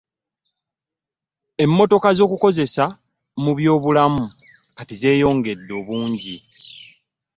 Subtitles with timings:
[1.63, 2.85] Emmotoka z'okukozesa
[3.43, 4.23] mu by'obulamu
[4.77, 6.37] kati zeyongede obungi.